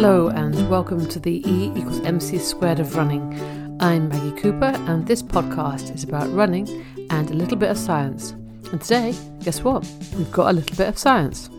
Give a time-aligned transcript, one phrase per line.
[0.00, 3.34] Hello, and welcome to the E equals MC squared of running.
[3.80, 6.68] I'm Maggie Cooper, and this podcast is about running
[7.10, 8.30] and a little bit of science.
[8.70, 9.84] And today, guess what?
[10.16, 11.50] We've got a little bit of science.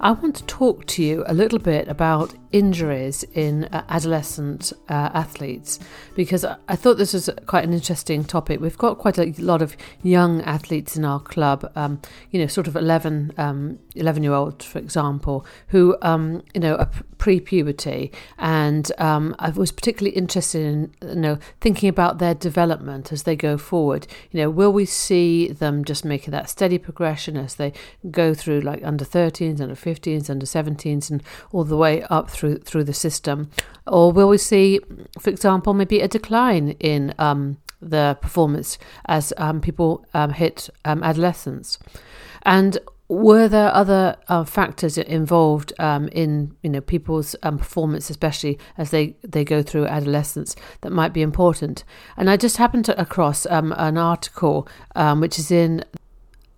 [0.00, 5.10] I want to talk to you a little bit about injuries in uh, adolescent uh,
[5.14, 5.78] athletes
[6.14, 8.60] because I thought this was quite an interesting topic.
[8.60, 12.66] We've got quite a lot of young athletes in our club, um, you know, sort
[12.66, 18.12] of 11, um, 11 year olds, for example, who, um, you know, are pre puberty.
[18.38, 23.36] And um, I was particularly interested in, you know, thinking about their development as they
[23.36, 24.06] go forward.
[24.30, 27.72] You know, will we see them just making that steady progression as they
[28.10, 32.58] go through like under 13s, under 15s, under 17s, and all the way up through
[32.58, 33.50] through the system,
[33.86, 34.80] or will we see,
[35.18, 41.02] for example, maybe a decline in um, the performance as um, people um, hit um,
[41.02, 41.78] adolescence?
[42.42, 48.58] And were there other uh, factors involved um, in you know people's um, performance, especially
[48.76, 51.84] as they, they go through adolescence, that might be important?
[52.16, 55.84] And I just happened to across um, an article um, which is in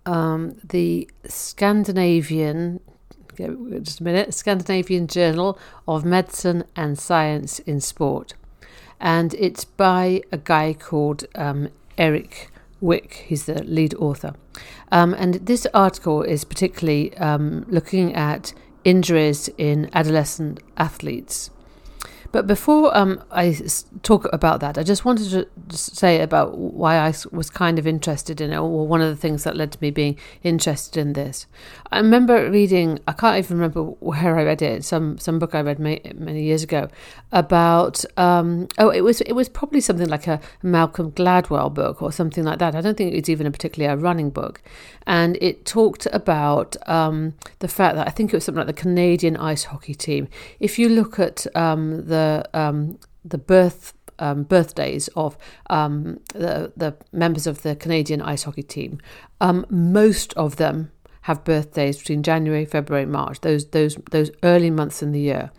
[0.05, 2.79] the Scandinavian
[3.81, 8.33] just a minute, Scandinavian Journal of Medicine and Science in Sport.
[8.99, 13.13] And it's by a guy called um, Eric Wik.
[13.27, 14.33] He's the lead author.
[14.91, 21.51] Um, and this article is particularly um, looking at injuries in adolescent athletes.
[22.31, 23.57] But before um, I
[24.03, 28.39] talk about that, I just wanted to say about why I was kind of interested
[28.39, 31.47] in it, or one of the things that led to me being interested in this.
[31.91, 35.61] I remember reading, I can't even remember where I read it, some some book I
[35.61, 36.89] read many, many years ago
[37.31, 42.11] about, um, oh, it was it was probably something like a Malcolm Gladwell book or
[42.11, 42.75] something like that.
[42.75, 44.61] I don't think it's even a particularly a running book,
[45.07, 48.81] and it talked about um, the fact that I think it was something like the
[48.81, 50.27] Canadian ice hockey team.
[50.59, 55.37] If you look at um, the the um, the birth um, birthdays of
[55.69, 58.99] um, the the members of the Canadian ice hockey team.
[59.41, 60.91] Um, most of them
[61.21, 63.41] have birthdays between January, February, March.
[63.41, 65.51] Those those those early months in the year,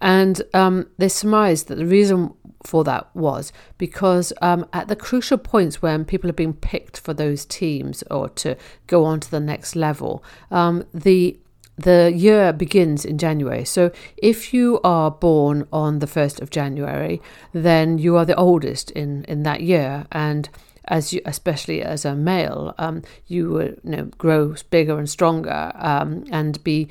[0.00, 5.36] and um, they surmised that the reason for that was because um, at the crucial
[5.36, 9.40] points when people are being picked for those teams or to go on to the
[9.40, 11.38] next level, um, the
[11.76, 13.64] the year begins in January.
[13.64, 17.20] So if you are born on the 1st of January,
[17.52, 20.06] then you are the oldest in, in that year.
[20.12, 20.48] And
[20.86, 25.72] as you, especially as a male, um, you will you know, grow bigger and stronger
[25.74, 26.88] um, and be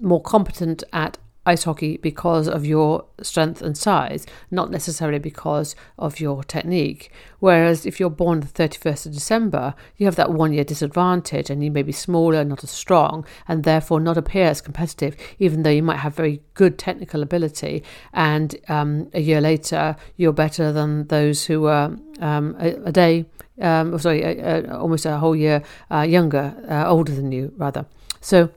[0.00, 6.20] more competent at ice hockey because of your strength and size, not necessarily because of
[6.20, 7.10] your technique.
[7.40, 11.64] Whereas if you're born the 31st of December, you have that one year disadvantage and
[11.64, 15.70] you may be smaller, not as strong, and therefore not appear as competitive, even though
[15.70, 17.82] you might have very good technical ability.
[18.12, 23.26] And um, a year later, you're better than those who are um, a, a, day,
[23.60, 27.84] um, sorry, a, a, almost a whole year uh, younger, uh, older than you, rather.
[28.20, 28.50] So,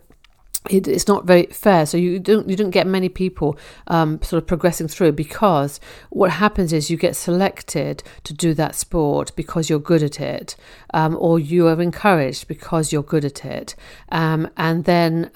[0.69, 1.85] it, it's not very fair.
[1.85, 6.31] So you don't you don't get many people um, sort of progressing through because what
[6.31, 10.55] happens is you get selected to do that sport because you're good at it,
[10.93, 13.75] um, or you are encouraged because you're good at it,
[14.09, 15.31] um, and then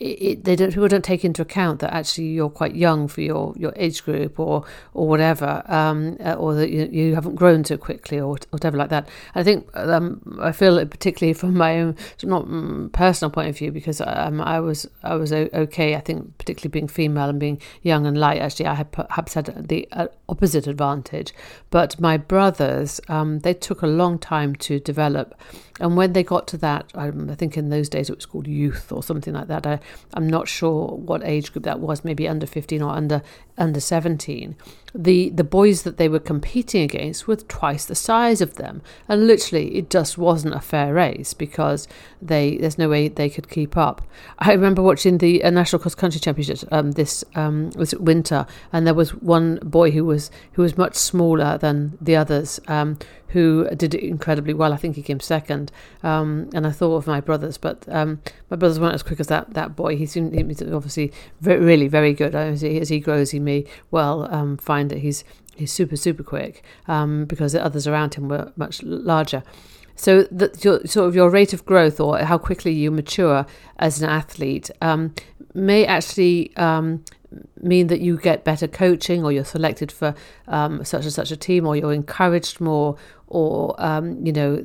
[0.00, 3.20] um, it, they don't people don't take into account that actually you're quite young for
[3.20, 4.64] your, your age group or
[4.94, 8.90] or whatever, um, uh, or that you, you, haven't grown so quickly or whatever like
[8.90, 9.08] that.
[9.34, 13.56] I think um, I feel it particularly from my own not mm, personal point of
[13.56, 15.94] view because um, I was I was okay.
[15.94, 18.40] I think particularly being female and being young and light.
[18.40, 21.32] Actually, I had perhaps had the uh, opposite advantage.
[21.70, 25.34] But my brothers, um, they took a long time to develop.
[25.80, 28.46] And when they got to that, I, I, think in those days it was called
[28.46, 29.66] youth or something like that.
[29.66, 29.78] I,
[30.14, 33.22] I'm not sure what age group that was, maybe under 15 or under
[33.58, 34.56] under 17.
[34.94, 39.26] The the boys that they were competing against were twice the size of them, and
[39.26, 41.86] literally it just wasn't a fair race because
[42.22, 44.02] they there's no way they could keep up.
[44.38, 48.86] I remember watching the uh, national cross country championships um, this um, was winter, and
[48.86, 53.68] there was one boy who was who was much smaller than the others, um, who
[53.76, 54.72] did it incredibly well.
[54.72, 55.72] I think he came second.
[56.02, 58.20] Um, and I thought of my brothers, but um,
[58.50, 59.96] my brothers weren't as quick as that, that boy.
[59.96, 62.34] He seemed he was obviously really very good.
[62.34, 65.24] As he, as he grows, he may well um, find that he's
[65.54, 69.42] he's super super quick um, because the others around him were much larger.
[69.96, 73.46] So that your sort of your rate of growth or how quickly you mature
[73.78, 75.14] as an athlete um,
[75.54, 77.02] may actually um,
[77.60, 80.14] mean that you get better coaching or you're selected for
[80.48, 82.96] um, such and such a team or you're encouraged more
[83.28, 84.64] or um, you know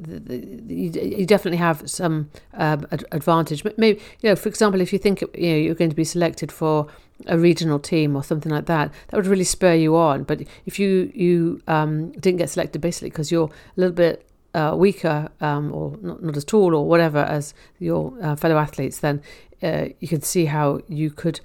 [0.67, 5.51] you, definitely have some um, advantage maybe you know for example if you think you
[5.51, 6.87] know you're going to be selected for
[7.27, 10.23] a regional team or something like that, that would really spur you on.
[10.23, 14.75] But if you you um, didn't get selected basically because you're a little bit uh,
[14.77, 19.21] weaker um, or not, not, as tall or whatever as your uh, fellow athletes, then
[19.63, 21.39] uh, you can see how you could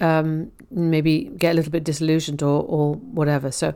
[0.00, 3.50] um, maybe get a little bit disillusioned or, or whatever.
[3.50, 3.74] So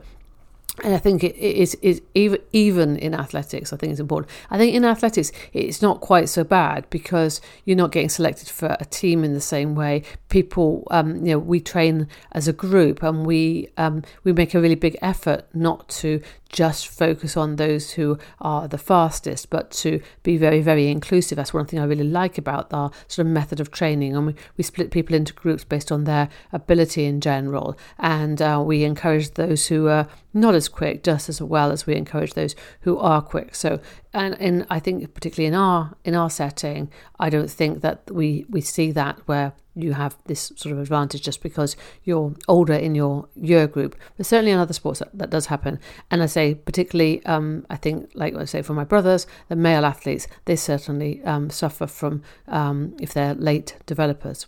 [0.83, 3.71] and I think it is is even even in athletics.
[3.71, 4.31] I think it's important.
[4.49, 8.75] I think in athletics it's not quite so bad because you're not getting selected for
[8.79, 10.01] a team in the same way.
[10.29, 14.59] People, um, you know, we train as a group and we um, we make a
[14.61, 16.21] really big effort not to
[16.53, 21.35] just focus on those who are the fastest, but to be very, very inclusive.
[21.35, 24.15] That's one thing I really like about our sort of method of training.
[24.15, 27.77] And we, we split people into groups based on their ability in general.
[27.97, 31.95] And uh, we encourage those who are not as quick just as well as we
[31.95, 33.55] encourage those who are quick.
[33.55, 33.79] So
[34.13, 38.45] and in I think particularly in our in our setting, I don't think that we
[38.49, 42.95] we see that where you have this sort of advantage just because you're older in
[42.95, 43.95] your year group.
[44.17, 45.79] But certainly in other sports that, that does happen.
[46.11, 49.85] And I say particularly, um, I think like I say for my brothers, the male
[49.85, 54.47] athletes, they certainly um, suffer from um, if they're late developers.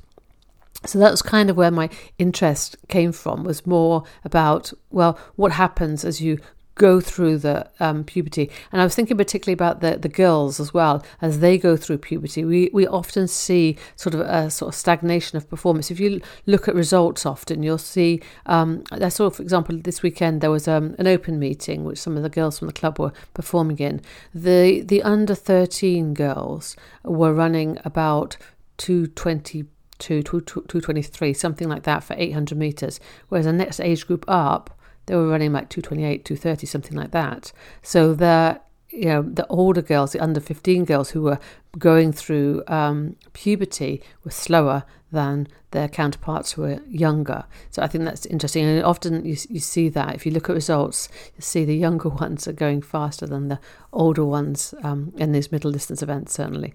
[0.85, 1.89] So that was kind of where my
[2.19, 6.39] interest came from, was more about, well, what happens as you
[6.75, 8.51] go through the um, puberty.
[8.71, 11.99] And I was thinking particularly about the, the girls as well as they go through
[11.99, 12.43] puberty.
[12.43, 15.89] We we often see sort of a sort of stagnation of performance.
[15.89, 18.21] If you look at results, often you'll see.
[18.45, 22.17] Um, I saw, for example, this weekend there was um, an open meeting which some
[22.17, 24.01] of the girls from the club were performing in.
[24.33, 28.37] The the under thirteen girls were running about
[28.77, 29.65] two twenty.
[29.97, 32.99] 223, something like that for 800 meters,
[33.29, 34.74] whereas the next age group up
[35.05, 37.51] they were running like 228, 230, something like that.
[37.81, 41.39] So the you know the older girls, the under 15 girls who were
[41.77, 47.45] going through um, puberty were slower than their counterparts who were younger.
[47.71, 48.65] So I think that's interesting.
[48.65, 52.09] And often you, you see that if you look at results, you see the younger
[52.23, 53.59] ones are going faster than the
[53.91, 56.73] older ones um, in these middle distance events, certainly.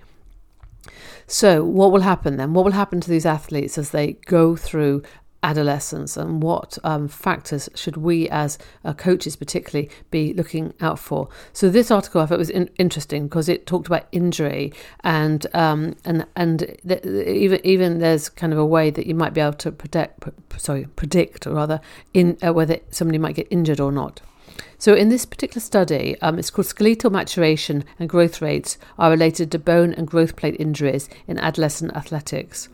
[1.26, 2.54] So, what will happen then?
[2.54, 5.02] What will happen to these athletes as they go through
[5.42, 11.28] adolescence and what um, factors should we as uh, coaches particularly be looking out for.
[11.52, 14.72] So this article i thought was in- interesting because it talked about injury
[15.02, 19.34] and um, and and th- even even there's kind of a way that you might
[19.34, 21.80] be able to predict sorry predict or rather
[22.12, 24.20] in uh, whether somebody might get injured or not
[24.80, 29.52] so, in this particular study, um, it's called Skeletal Maturation and Growth Rates are related
[29.52, 32.68] to bone and growth plate injuries in adolescent athletics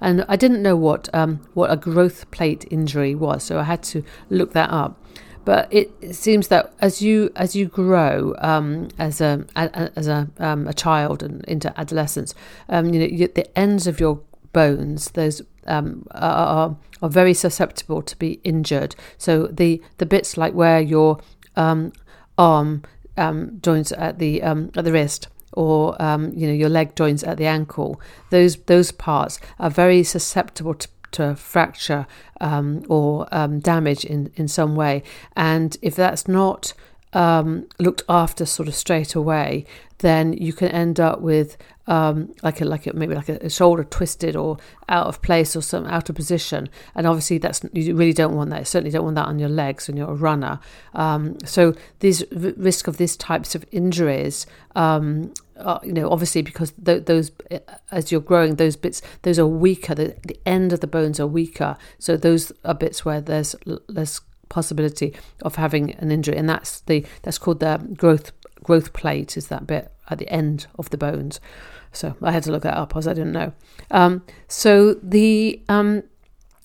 [0.00, 3.82] and I didn't know what um, what a growth plate injury was, so I had
[3.84, 4.98] to look that up.
[5.44, 10.28] But it, seems that as you as you grow um, as a, a as a
[10.38, 12.34] um, a child and into adolescence,
[12.68, 14.20] um, you know you, the ends of your
[14.52, 18.96] bones, those um, are, are very susceptible to be injured.
[19.18, 21.20] So the the bits like where your
[21.56, 21.92] um,
[22.38, 22.82] arm
[23.16, 27.22] um, joins at the um, at the wrist or um, you know your leg joints
[27.24, 28.00] at the ankle,
[28.30, 32.06] those those parts are very susceptible to, to fracture
[32.40, 35.02] um, or um, damage in in some way.
[35.36, 36.72] And if that's not
[37.12, 39.66] um, looked after sort of straight away,
[39.98, 41.56] then you can end up with
[41.90, 45.56] um, like a like a, maybe like a, a, shoulder twisted or out of place
[45.56, 46.68] or some out of position.
[46.94, 48.60] And obviously, that's you really don't want that.
[48.60, 50.60] You certainly don't want that on your legs when you're a runner.
[50.94, 54.46] Um, so these r- risk of these types of injuries.
[54.76, 57.30] Um, are, you know, obviously, because th- those,
[57.90, 59.94] as you're growing, those bits, those are weaker.
[59.94, 63.54] The, the end of the bones are weaker, so those are bits where there's
[63.86, 68.32] less possibility of having an injury, and that's the that's called the growth
[68.62, 69.36] growth plate.
[69.36, 71.40] Is that bit at the end of the bones?
[71.92, 73.52] So I had to look that up as I didn't know.
[73.90, 76.02] Um, so the um,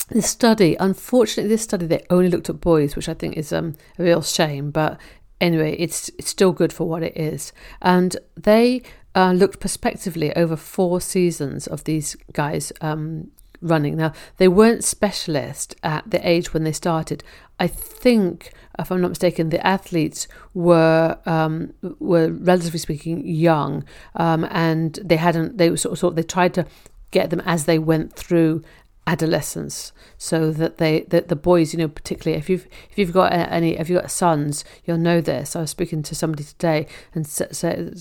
[0.09, 3.75] the study, unfortunately, this study they only looked at boys, which I think is um,
[3.97, 4.71] a real shame.
[4.71, 4.99] But
[5.41, 8.81] anyway, it's it's still good for what it is, and they.
[9.17, 13.95] Uh, looked prospectively over four seasons of these guys um, running.
[13.95, 17.23] Now, they weren't specialists at the age when they started.
[17.59, 23.83] I think, if I'm not mistaken, the athletes were um, were relatively speaking young,
[24.15, 25.57] um, and they hadn't.
[25.57, 26.65] They sort of, sort of they tried to
[27.11, 28.63] get them as they went through
[29.07, 33.31] adolescence so that they that the boys you know particularly if you've if you've got
[33.31, 37.27] any if you've got sons you'll know this i was speaking to somebody today and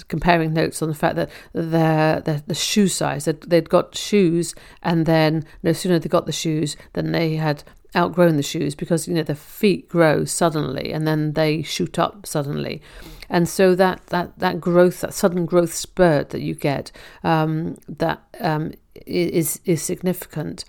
[0.08, 4.54] comparing notes on the fact that their, their the shoe size they'd, they'd got shoes
[4.82, 7.62] and then no sooner they got the shoes than they had
[7.96, 12.26] outgrown the shoes because you know the feet grow suddenly and then they shoot up
[12.26, 12.82] suddenly.
[13.28, 18.22] And so that that that growth that sudden growth spurt that you get um, that
[18.40, 18.72] um,
[19.06, 20.64] is is significant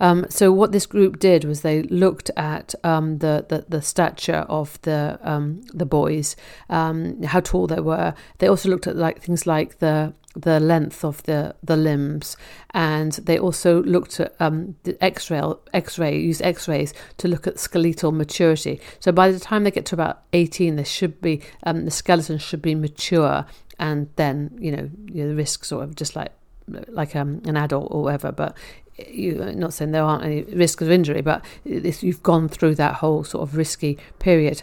[0.00, 4.44] Um, so what this group did was they looked at um, the, the, the stature
[4.48, 6.36] of the um, the boys,
[6.68, 8.14] um, how tall they were.
[8.38, 12.36] They also looked at like things like the the length of the, the limbs,
[12.70, 15.40] and they also looked at um, the X-ray,
[15.72, 18.80] X-ray, used X-rays to look at skeletal maturity.
[18.98, 22.38] So by the time they get to about eighteen, they should be um, the skeleton
[22.38, 23.46] should be mature,
[23.78, 26.32] and then you know, you know the risk sort of just like
[26.66, 28.32] like um, an adult or whatever.
[28.32, 28.56] But
[28.96, 32.96] you not saying there aren't any risks of injury, but if you've gone through that
[32.96, 34.62] whole sort of risky period.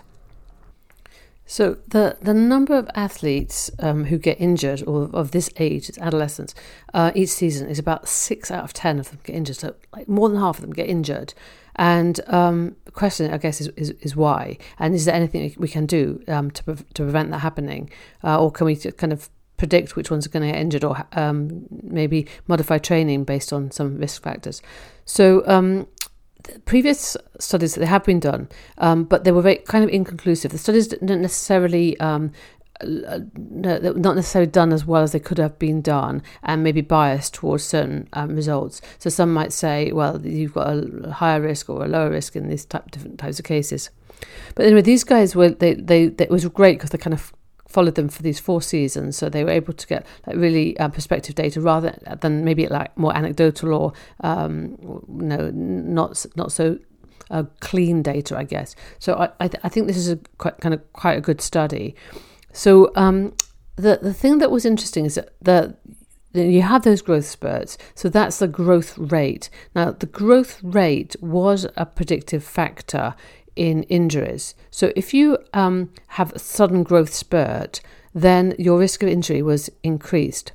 [1.45, 5.97] So the the number of athletes um, who get injured or of this age, it's
[5.97, 6.55] adolescents,
[6.93, 9.57] uh, each season is about six out of ten of them get injured.
[9.57, 11.33] So like more than half of them get injured.
[11.75, 14.57] And um, the question, I guess, is, is, is, why?
[14.77, 17.89] And is there anything we can do um, to pre- to prevent that happening,
[18.23, 19.29] uh, or can we kind of
[19.61, 23.69] predict which ones are going to get injured, or um, maybe modify training based on
[23.69, 24.59] some risk factors?
[25.05, 25.87] So um,
[26.65, 28.49] previous studies that have been done,
[28.79, 30.51] um, but they were very kind of inconclusive.
[30.51, 31.99] The studies didn't necessarily.
[31.99, 32.31] Um,
[32.83, 37.63] not necessarily done as well as they could have been done, and maybe biased towards
[37.63, 38.81] certain um, results.
[38.97, 42.49] So some might say, well, you've got a higher risk or a lower risk in
[42.49, 43.91] these type, different types of cases.
[44.55, 47.31] But anyway, these guys were they they, they it was great because they kind of
[47.71, 50.89] followed them for these four seasons, so they were able to get like really uh,
[50.89, 56.77] perspective data rather than maybe like more anecdotal or um, you know not not so
[57.29, 58.75] uh, clean data, I guess.
[58.99, 61.41] So I I, th- I, think this is a quite kind of quite a good
[61.41, 61.95] study.
[62.53, 63.33] So um,
[63.77, 65.75] the the thing that was interesting is that the
[66.33, 67.77] you have those growth spurts.
[67.95, 69.49] So that's the growth rate.
[69.75, 73.15] Now, the growth rate was a predictive factor
[73.55, 74.55] in injuries.
[74.69, 77.81] So if you um, have a sudden growth spurt,
[78.13, 80.51] then your risk of injury was increased.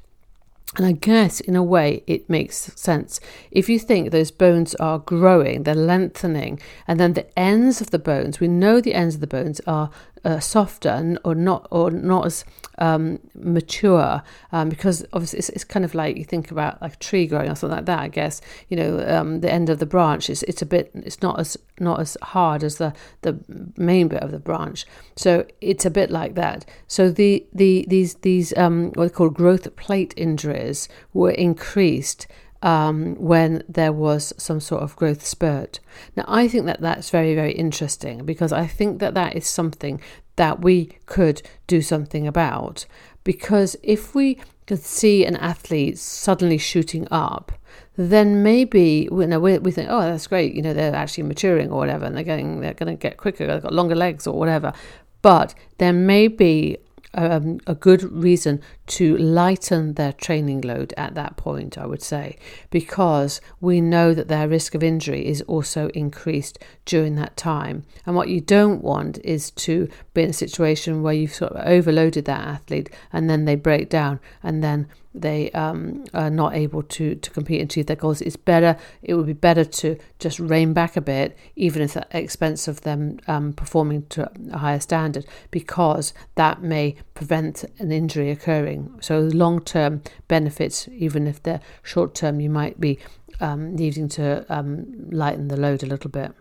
[0.77, 3.19] And I guess in a way it makes sense.
[3.51, 7.99] If you think those bones are growing, they're lengthening, and then the ends of the
[7.99, 9.91] bones, we know the ends of the bones are
[10.27, 12.45] uh, softer or not or not as
[12.79, 16.97] um, mature um, because obviously it's, it's, kind of like you think about like a
[16.97, 18.01] tree growing or something like that.
[18.01, 21.23] I guess you know um, the end of the branch is it's a bit it's
[21.23, 22.93] not as not as hard as the
[23.23, 23.39] the
[23.77, 26.67] main bit of the branch, so it's a bit like that.
[26.89, 32.27] So the the these these um, what they call growth plate injuries were increased
[32.67, 35.79] um, when there was some sort of growth spurt.
[36.17, 40.01] Now, I think that that's very, very interesting because I think that that is something
[40.35, 42.85] that we could do something about.
[43.23, 47.53] Because if we could see an athlete suddenly shooting up,
[47.97, 50.53] then maybe you know, we, we think, oh, that's great.
[50.53, 53.47] You know, they're actually maturing or whatever, and they're going, they're going to get quicker.
[53.47, 54.73] They've got longer legs or whatever.
[55.23, 56.79] But there may be
[57.17, 62.39] um, a good reason to lighten their training load at that point, I would say,
[62.71, 67.85] because we know that their risk of injury is also increased during that time.
[68.05, 71.67] And what you don't want is to be in a situation where you've sort of
[71.67, 76.83] overloaded that athlete and then they break down and then they um, are not able
[76.83, 78.21] to, to compete and achieve their goals.
[78.21, 82.07] It's better, it would be better to just rein back a bit, even at the
[82.13, 88.31] expense of them um, performing to a higher standard, because that may prevent an injury
[88.31, 88.99] occurring.
[89.01, 92.99] So, long term benefits, even if they're short term, you might be
[93.41, 96.33] um, needing to um, lighten the load a little bit.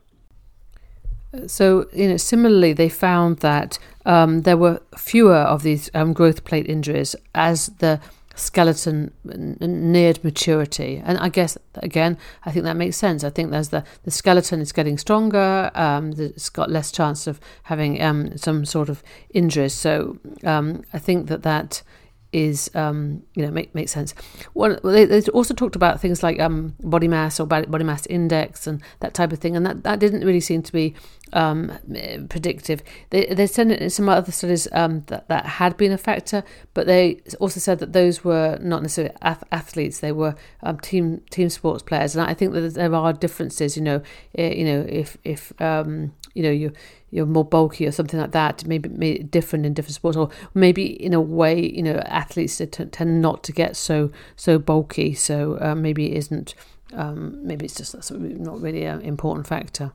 [1.48, 6.46] So, you know, similarly, they found that um, there were fewer of these um, growth
[6.46, 8.00] plate injuries as the
[8.36, 11.02] skeleton neared maturity.
[11.04, 13.24] And I guess, again, I think that makes sense.
[13.24, 17.40] I think there's the, the skeleton is getting stronger, um, it's got less chance of
[17.64, 19.02] having um, some sort of
[19.34, 19.74] injuries.
[19.74, 21.82] So um, I think that that
[22.36, 24.14] is um, you know make makes sense.
[24.54, 28.68] Well, they, they, also talked about things like um, body mass or body mass index
[28.68, 30.94] and that type of thing, and that, that didn't really seem to be
[31.32, 31.72] um,
[32.30, 32.84] predictive.
[33.12, 36.88] They they said in some other studies um, that that had been a factor, but
[36.88, 41.50] they also said that those were not necessarily ath- athletes; they were um, team team
[41.50, 43.78] sports players, and I think that there are differences.
[43.78, 44.02] You know,
[44.38, 46.72] eh, you know if if um, you know you
[47.10, 50.86] you're more bulky or something like that maybe, maybe different in different sports or maybe
[50.86, 55.58] in a way you know athletes t- tend not to get so so bulky so
[55.62, 56.54] uh, maybe it isn't
[56.94, 59.92] um, maybe it's just not really an important factor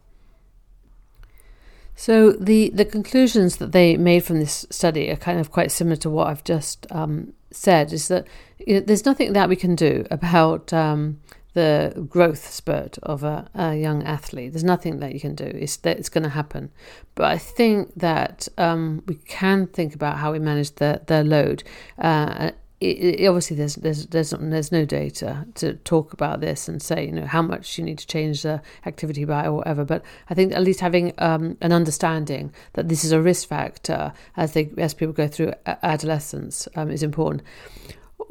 [2.00, 5.96] so the the conclusions that they made from this study are kind of quite similar
[5.96, 7.92] to what I've just um, said.
[7.92, 8.26] Is that
[8.66, 11.20] you know, there's nothing that we can do about um,
[11.54, 14.52] the growth spurt of a, a, young athlete.
[14.52, 15.44] There's nothing that you can do.
[15.44, 16.70] It's that it's going to happen.
[17.14, 21.64] But I think that um, we can think about how we manage the, their load.
[21.98, 26.80] Uh, it, it, obviously there's there's there's there's no data to talk about this and
[26.80, 29.84] say you know how much you need to change the activity by or whatever.
[29.84, 34.14] But I think at least having um, an understanding that this is a risk factor
[34.36, 37.42] as they as people go through adolescence um, is important.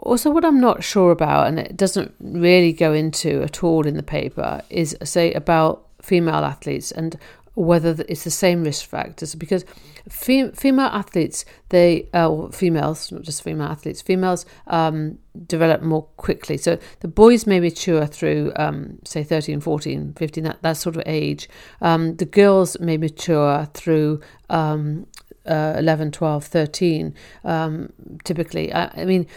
[0.03, 3.97] Also, what I'm not sure about, and it doesn't really go into at all in
[3.97, 7.17] the paper, is say about female athletes and
[7.55, 9.65] whether it's the same risk factors because
[10.07, 16.57] fem- female athletes they uh, females not just female athletes females um, develop more quickly.
[16.57, 21.03] So the boys may mature through um, say 13 14 15 that, that sort of
[21.05, 21.49] age.
[21.81, 25.07] Um, the girls may mature through um,
[25.45, 27.13] uh, 11 12 13
[27.43, 27.91] um,
[28.23, 28.71] typically.
[28.71, 29.27] I, I mean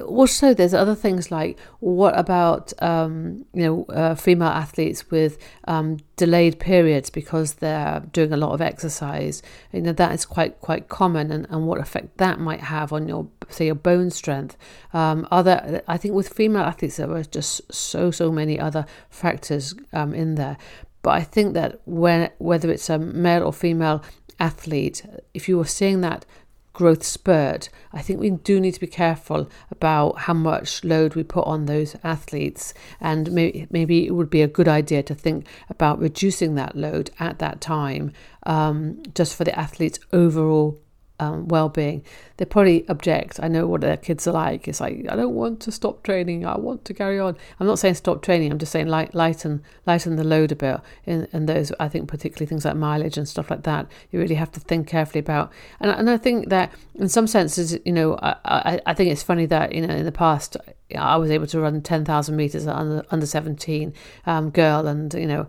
[0.00, 5.98] also there's other things like what about um, you know uh, female athletes with um,
[6.16, 9.42] delayed periods because they're doing a lot of exercise?
[9.72, 13.08] You know that is quite quite common and, and what effect that might have on
[13.08, 14.56] your say your bone strength.
[14.92, 19.74] Um, other I think with female athletes there are just so so many other factors
[19.92, 20.56] um, in there.
[21.02, 24.02] But I think that when whether it's a male or female
[24.38, 25.02] athlete
[25.32, 26.26] if you were seeing that
[26.76, 31.24] growth spurt, I think we do need to be careful about how much load we
[31.24, 32.74] put on those athletes.
[33.00, 37.10] And maybe, maybe it would be a good idea to think about reducing that load
[37.18, 40.78] at that time um, just for the athlete's overall
[41.18, 42.02] um, well-being
[42.36, 43.40] they probably object.
[43.42, 44.68] I know what their kids are like.
[44.68, 46.44] It's like i don't want to stop training.
[46.44, 47.36] I want to carry on.
[47.58, 48.52] I'm not saying stop training.
[48.52, 50.80] I'm just saying light, lighten lighten the load a bit.
[51.06, 54.52] In those i think particularly things like mileage and stuff like that you really have
[54.52, 55.52] to think carefully about.
[55.80, 59.22] And, and i think that in some senses you know I, I, I think it's
[59.22, 60.56] funny that you know in the past
[60.94, 63.92] I was able to run 10,000 meters under under 17
[64.26, 65.48] um, girl, and you know,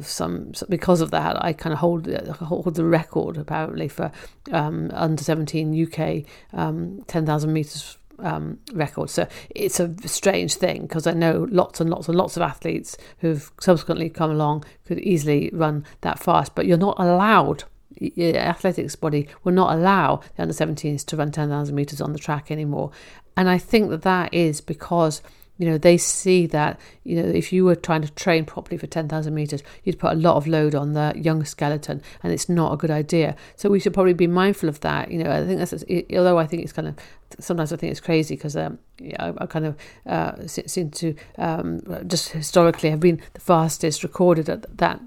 [0.00, 4.12] some because of that, I kind of hold hold the record apparently for
[4.52, 9.10] um, under 17 UK um, 10,000 meters um, record.
[9.10, 12.96] So it's a strange thing because I know lots and lots and lots of athletes
[13.18, 17.64] who've subsequently come along could easily run that fast, but you're not allowed
[18.00, 22.50] athletics body will not allow the under 17s to run 10,000 meters on the track
[22.50, 22.90] anymore.
[23.36, 25.22] And I think that that is because
[25.58, 28.86] you know they see that you know if you were trying to train properly for
[28.86, 32.72] 10,000 meters you'd put a lot of load on the young skeleton and it's not
[32.72, 35.58] a good idea so we should probably be mindful of that you know i think
[35.58, 36.94] that's although i think it's kind of
[37.38, 41.14] sometimes i think it's crazy because um, yeah, I, I, kind of uh, seem to
[41.38, 45.00] um, just historically have been the fastest recorded at that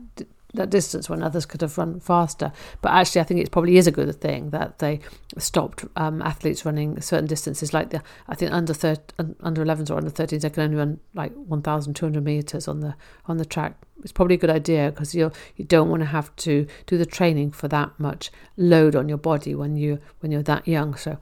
[0.53, 2.51] that distance when others could have run faster.
[2.81, 4.99] But actually, I think it probably is a good thing that they
[5.37, 7.73] stopped um, athletes running certain distances.
[7.73, 8.97] Like the, I think under thir-
[9.41, 13.37] under 11s or under 13s, they can only run like 1,200 meters on the on
[13.37, 13.75] the track.
[14.01, 17.05] It's probably a good idea because you you don't want to have to do the
[17.05, 20.95] training for that much load on your body when you when you're that young.
[20.95, 21.17] So.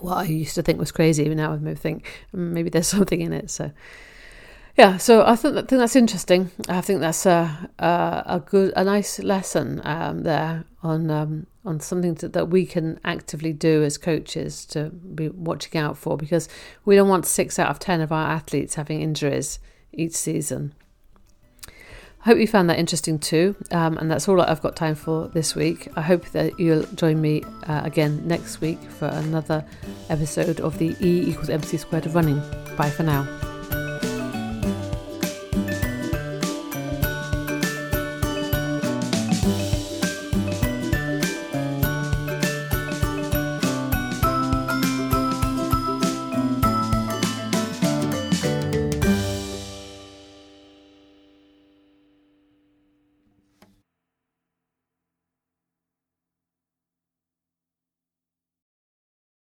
[0.00, 3.22] What I used to think was crazy, even now I think mm, maybe there's something
[3.22, 3.50] in it.
[3.50, 3.70] So,
[4.76, 6.50] yeah, so I think, think that's interesting.
[6.68, 11.80] I think that's a a, a good, a nice lesson um, there on um, on
[11.80, 16.48] something to, that we can actively do as coaches to be watching out for because
[16.84, 19.58] we don't want six out of ten of our athletes having injuries
[19.92, 20.74] each season.
[21.68, 25.28] I hope you found that interesting too, um, and that's all I've got time for
[25.28, 25.88] this week.
[25.96, 29.64] I hope that you'll join me uh, again next week for another
[30.10, 32.42] episode of the E equals MC squared of running.
[32.76, 33.55] Bye for now.